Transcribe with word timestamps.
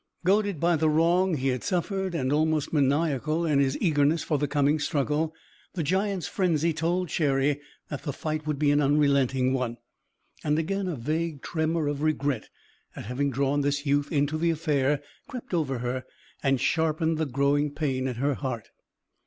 Goaded 0.25 0.59
by 0.59 0.77
the 0.77 0.89
wrong 0.89 1.35
he 1.37 1.49
had 1.49 1.63
suffered, 1.63 2.15
and 2.15 2.33
almost 2.33 2.73
maniacal 2.73 3.45
in 3.45 3.59
his 3.59 3.77
eagerness 3.79 4.23
for 4.23 4.39
the 4.39 4.47
coming 4.47 4.79
struggle, 4.79 5.31
the 5.75 5.83
giant's 5.83 6.25
frenzy 6.27 6.73
told 6.73 7.07
Cherry 7.09 7.61
that 7.89 8.01
the 8.01 8.11
fight 8.11 8.47
would 8.47 8.57
be 8.57 8.71
an 8.71 8.81
unrelenting 8.81 9.53
one, 9.53 9.77
and 10.43 10.57
again 10.57 10.87
a 10.87 10.95
vague 10.95 11.43
tremor 11.43 11.87
of 11.87 12.01
regret 12.01 12.49
at 12.95 13.05
having 13.05 13.29
drawn 13.29 13.61
this 13.61 13.85
youth 13.85 14.11
into 14.11 14.39
the 14.39 14.49
affair 14.49 15.03
crept 15.27 15.53
over 15.53 15.77
her 15.77 16.03
and 16.41 16.59
sharpened 16.59 17.19
the 17.19 17.27
growing 17.27 17.69
pain 17.69 18.07
at 18.07 18.15
her 18.17 18.33
heart. 18.33 18.71